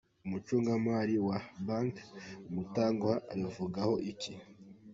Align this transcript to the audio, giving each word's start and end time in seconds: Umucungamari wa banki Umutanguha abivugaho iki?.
Umucungamari 0.25 1.15
wa 1.27 1.37
banki 1.65 2.03
Umutanguha 2.49 3.15
abivugaho 3.33 3.93
iki?. 4.11 4.33